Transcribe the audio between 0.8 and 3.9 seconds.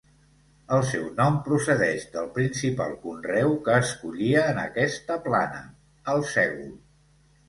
seu nom procedeix del principal conreu que